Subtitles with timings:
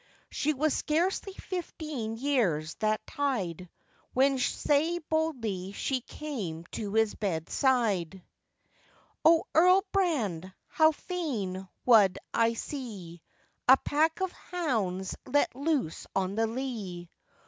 [0.31, 3.69] She was scarcely fifteen years that tide,
[4.15, 8.23] When sae boldly she came to his bed side,
[9.23, 13.21] 'O, Earl Brand, how fain wad I see
[13.67, 17.07] A pack of hounds let loose on the lea.